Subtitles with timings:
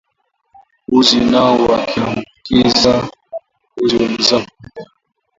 [0.87, 2.93] mbuzi nao wakiwaambukiza
[3.73, 4.85] mbuzi wenzao pekee